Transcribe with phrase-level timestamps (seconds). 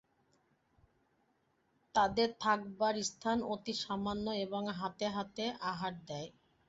[1.95, 6.29] তাদের থাকবার স্থান অতি সামান্য এবং হাতে হাতে আহার দেয়।